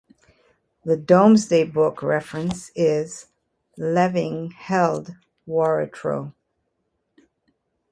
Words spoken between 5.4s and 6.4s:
"Wauretreu".